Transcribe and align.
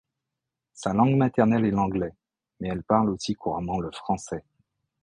Sa 0.73 0.93
langue 0.93 1.15
maternelle 1.15 1.65
est 1.65 1.69
l'anglais, 1.69 2.15
mais 2.59 2.69
elle 2.69 2.81
parle 2.81 3.11
aussi 3.11 3.35
couramment 3.35 3.79
le 3.79 3.91
français. 3.91 4.43